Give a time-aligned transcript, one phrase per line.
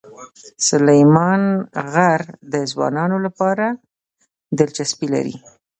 [0.67, 1.41] سلیمان
[1.91, 2.21] غر
[2.53, 3.65] د ځوانانو لپاره
[4.57, 5.35] دلچسپي لري.